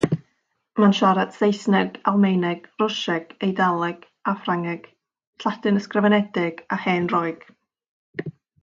[0.83, 4.89] Mae'n siarad: Saesneg, Almaeneg, Rwsieg, Eidaleg a Ffrangeg;
[5.45, 7.47] Lladin ysgrifenedig a Hen Roeg.